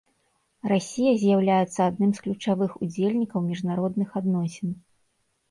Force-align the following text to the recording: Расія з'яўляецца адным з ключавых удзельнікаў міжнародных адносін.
Расія 0.71 1.11
з'яўляецца 1.23 1.79
адным 1.89 2.11
з 2.15 2.23
ключавых 2.23 2.71
удзельнікаў 2.87 3.45
міжнародных 3.53 4.19
адносін. 4.23 4.75